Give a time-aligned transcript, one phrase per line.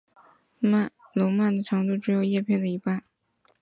[1.13, 3.03] 笼蔓的长度只有叶片的一半。